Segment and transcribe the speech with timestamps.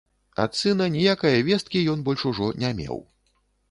[0.45, 2.97] Ад сына ніякае весткі ён больш ужо не меў.